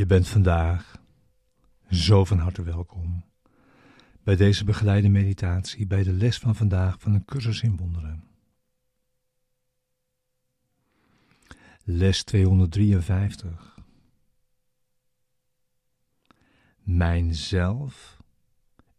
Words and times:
Je 0.00 0.06
bent 0.06 0.28
vandaag 0.28 1.02
zo 1.90 2.24
van 2.24 2.38
harte 2.38 2.62
welkom 2.62 3.24
bij 4.22 4.36
deze 4.36 4.64
begeleide 4.64 5.08
meditatie, 5.08 5.86
bij 5.86 6.02
de 6.02 6.12
les 6.12 6.38
van 6.38 6.56
vandaag 6.56 7.00
van 7.00 7.14
een 7.14 7.24
cursus 7.24 7.62
in 7.62 7.76
wonderen. 7.76 8.24
Les 11.84 12.22
253. 12.22 13.78
Mijn 16.82 17.34
zelf 17.34 18.22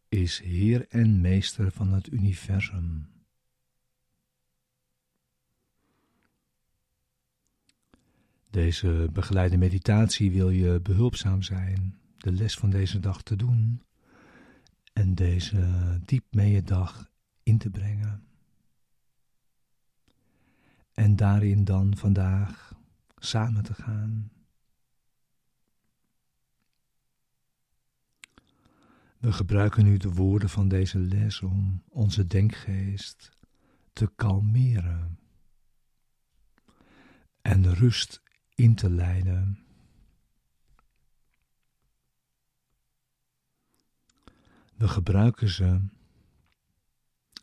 is 0.10 0.40
Heer 0.40 0.88
en 0.90 1.22
Meester 1.22 1.72
van 1.72 1.94
het 1.94 2.12
universum. 2.12 3.10
Deze 8.52 9.10
begeleide 9.14 9.58
meditatie 9.58 10.32
wil 10.32 10.50
je 10.50 10.80
behulpzaam 10.80 11.42
zijn 11.42 12.00
de 12.18 12.32
les 12.32 12.56
van 12.56 12.70
deze 12.70 13.00
dag 13.00 13.22
te 13.22 13.36
doen 13.36 13.84
en 14.94 15.16
deze 15.16 16.00
diep 16.06 16.24
mee 16.32 16.52
je 16.52 16.64
dag 16.64 17.12
in 17.44 17.58
te 17.58 17.70
brengen. 17.70 18.24
En 20.94 21.16
daarin 21.16 21.64
dan 21.64 21.98
vandaag 21.98 22.76
samen 23.18 23.64
te 23.64 23.74
gaan. 23.74 24.32
We 29.18 29.32
gebruiken 29.32 29.84
nu 29.84 29.98
de 29.98 30.14
woorden 30.14 30.50
van 30.50 30.68
deze 30.68 31.00
les 31.00 31.42
om 31.42 31.84
onze 31.90 32.28
denkgeest 32.28 33.32
te 33.94 34.12
kalmeren 34.16 35.20
en 37.42 37.74
rust 37.74 38.22
in 38.62 38.76
te 38.76 38.90
leiden. 38.90 39.60
We 44.76 44.88
gebruiken 44.88 45.50
ze, 45.50 45.82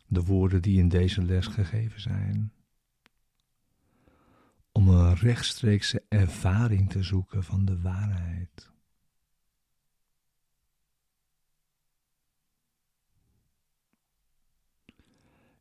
de 0.07 0.23
woorden 0.23 0.61
die 0.61 0.79
in 0.79 0.89
deze 0.89 1.21
les 1.21 1.47
gegeven 1.47 2.01
zijn, 2.01 2.53
om 4.71 4.87
een 4.87 5.15
rechtstreekse 5.15 6.03
ervaring 6.07 6.89
te 6.89 7.03
zoeken 7.03 7.43
van 7.43 7.65
de 7.65 7.81
waarheid. 7.81 8.71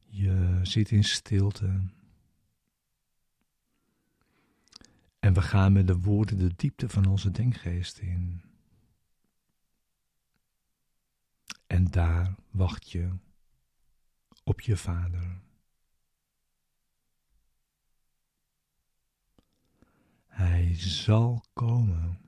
Je 0.07 0.61
zit 0.63 0.91
in 0.91 1.05
stilte. 1.05 1.97
En 5.29 5.35
we 5.35 5.43
gaan 5.43 5.73
met 5.73 5.87
de 5.87 5.99
woorden 5.99 6.39
de 6.39 6.55
diepte 6.57 6.89
van 6.89 7.07
onze 7.07 7.31
denkgeest 7.31 7.99
in. 7.99 8.43
En 11.67 11.85
daar 11.85 12.35
wacht 12.51 12.91
je 12.91 13.11
op 14.45 14.61
je 14.61 14.77
vader. 14.77 15.41
Hij 20.27 20.75
zal 20.75 21.45
komen. 21.53 22.21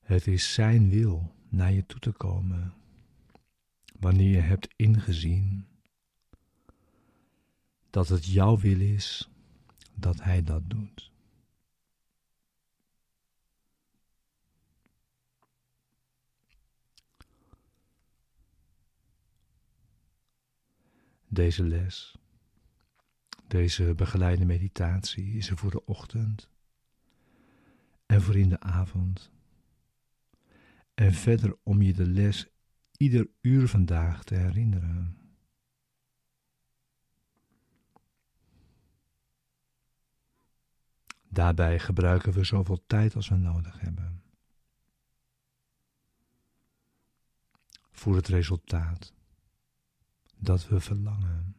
Het 0.00 0.26
is 0.26 0.54
Zijn 0.54 0.88
wil 0.88 1.34
naar 1.48 1.72
je 1.72 1.86
toe 1.86 2.00
te 2.00 2.12
komen, 2.12 2.74
wanneer 3.98 4.30
je 4.30 4.40
hebt 4.40 4.68
ingezien 4.76 5.69
dat 7.90 8.08
het 8.08 8.24
jouw 8.24 8.58
wil 8.58 8.80
is 8.80 9.30
dat 9.94 10.22
Hij 10.22 10.42
dat 10.42 10.70
doet. 10.70 11.12
Deze 21.32 21.64
les, 21.64 22.16
deze 23.46 23.94
begeleide 23.94 24.44
meditatie 24.44 25.36
is 25.36 25.50
er 25.50 25.56
voor 25.56 25.70
de 25.70 25.84
ochtend 25.84 26.48
en 28.06 28.22
voor 28.22 28.36
in 28.36 28.48
de 28.48 28.60
avond. 28.60 29.30
En 30.94 31.12
verder 31.12 31.56
om 31.62 31.82
je 31.82 31.92
de 31.92 32.06
les 32.06 32.46
ieder 32.96 33.28
uur 33.40 33.68
vandaag 33.68 34.24
te 34.24 34.34
herinneren. 34.34 35.19
Daarbij 41.40 41.78
gebruiken 41.78 42.32
we 42.32 42.44
zoveel 42.44 42.84
tijd 42.86 43.16
als 43.16 43.28
we 43.28 43.36
nodig 43.36 43.80
hebben. 43.80 44.22
Voor 47.90 48.16
het 48.16 48.28
resultaat 48.28 49.12
dat 50.36 50.68
we 50.68 50.80
verlangen. 50.80 51.56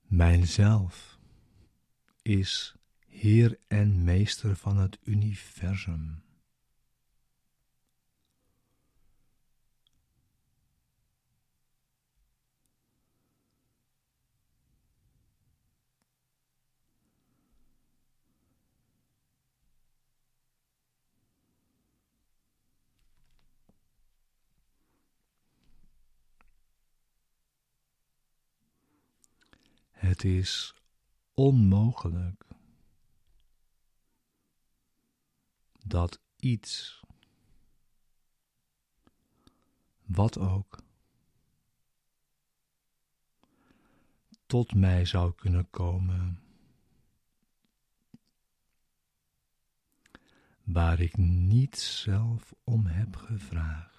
Mijnzelf 0.00 1.18
is 2.22 2.74
Heer 3.06 3.58
en 3.66 4.04
Meester 4.04 4.56
van 4.56 4.76
het 4.76 4.98
universum. 5.02 6.27
Het 30.08 30.24
is 30.24 30.74
onmogelijk 31.34 32.44
dat 35.84 36.20
iets, 36.36 37.00
wat 40.04 40.38
ook, 40.38 40.78
tot 44.46 44.74
mij 44.74 45.04
zou 45.04 45.34
kunnen 45.34 45.70
komen, 45.70 46.42
waar 50.62 51.00
ik 51.00 51.16
niet 51.16 51.78
zelf 51.78 52.54
om 52.64 52.86
heb 52.86 53.16
gevraagd. 53.16 53.97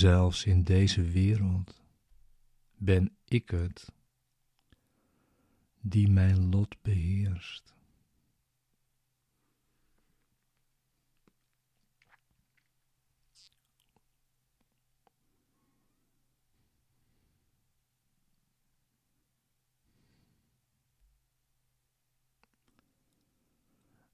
Zelfs 0.00 0.44
in 0.44 0.62
deze 0.62 1.02
wereld 1.02 1.82
ben 2.76 3.16
ik 3.24 3.50
het 3.50 3.92
die 5.80 6.08
mijn 6.08 6.48
lot 6.48 6.82
beheerst. 6.82 7.74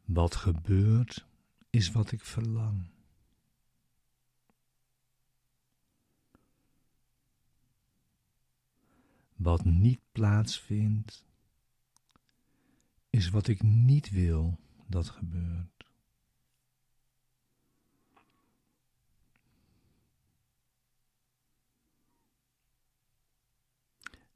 Wat 0.04 0.34
gebeurt 0.34 1.26
is 1.70 1.90
wat 1.90 2.12
ik 2.12 2.24
verlang. 2.24 2.95
Wat 9.46 9.64
niet 9.64 10.00
plaatsvindt, 10.12 11.24
is 13.10 13.30
wat 13.30 13.48
ik 13.48 13.62
niet 13.62 14.10
wil 14.10 14.58
dat 14.86 15.08
gebeurt. 15.08 15.84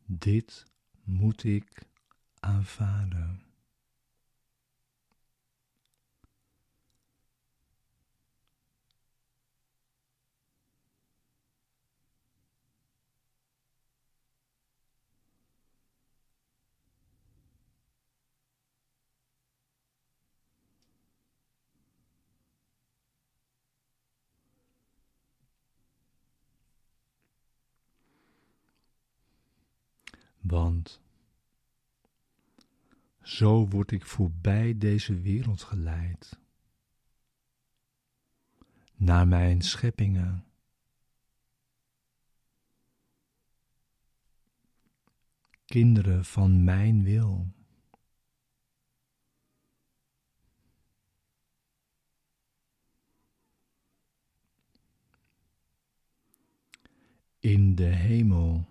Dit 0.05 0.65
moet 1.03 1.45
ik 1.45 1.83
aanvaarden. 2.41 3.50
Want 30.50 31.00
zo 33.23 33.69
word 33.69 33.91
ik 33.91 34.06
voorbij 34.06 34.79
deze 34.79 35.20
wereld 35.20 35.62
geleid, 35.62 36.38
naar 38.94 39.29
mijn 39.29 39.62
scheppingen. 39.62 40.44
Kinderen 45.64 46.25
van 46.25 46.64
mijn 46.64 47.02
wil. 47.02 47.52
In 57.38 57.75
de 57.75 57.85
hemel, 57.85 58.70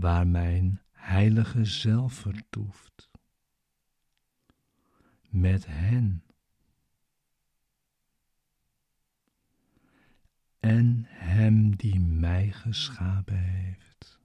waar 0.00 0.26
mijn 0.26 0.82
heilige 0.90 1.64
zelf 1.64 2.12
vertoeft, 2.12 3.10
met 5.28 5.66
hen 5.66 6.22
en 10.60 11.04
hem 11.06 11.76
die 11.76 12.00
mij 12.00 12.50
geschapen 12.50 13.38
heeft. 13.38 14.20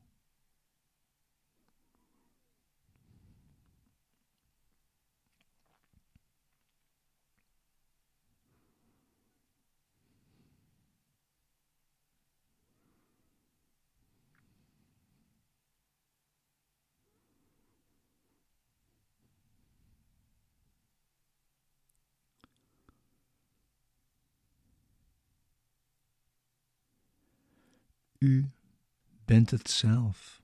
U 28.24 28.50
bent 29.26 29.52
het 29.52 29.70
zelf. 29.70 30.42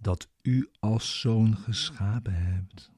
Dat 0.00 0.28
u 0.42 0.68
als 0.80 1.20
zoon 1.20 1.56
geschapen 1.56 2.34
hebt. 2.34 2.90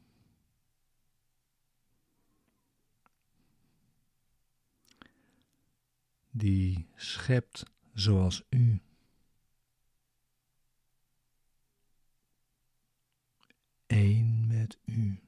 Die 6.31 6.87
schept 6.97 7.65
zoals 7.95 8.43
u. 8.49 8.81
Eén 13.87 14.47
met 14.47 14.79
u. 14.85 15.23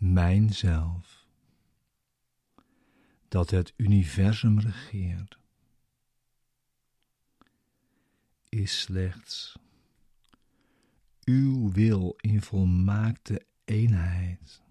mijnzelf, 0.00 1.26
dat 3.28 3.50
het 3.50 3.72
universum 3.76 4.60
regeert, 4.60 5.38
is 8.48 8.80
slechts 8.80 9.58
uw 11.24 11.72
wil 11.72 12.16
in 12.20 12.42
volmaakte 12.42 13.46
eenheid 13.64 14.62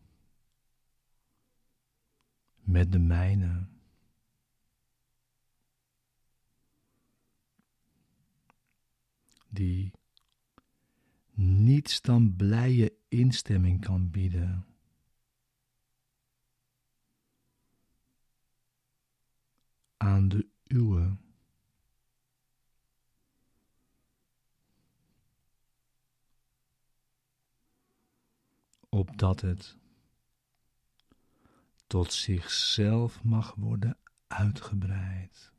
met 2.62 2.92
de 2.92 3.00
mijne. 3.00 3.68
Die 9.50 9.92
niets 11.34 12.02
dan 12.02 12.36
blije 12.36 12.94
instemming 13.08 13.82
kan 13.82 14.10
bieden 14.10 14.66
aan 20.10 20.28
de 20.28 20.48
uwe. 20.68 21.16
Opdat 28.90 29.42
het 29.42 29.78
tot 31.88 32.14
zichzelf 32.14 33.24
mag 33.24 33.56
worden 33.56 33.98
uitgebreid. 34.28 35.52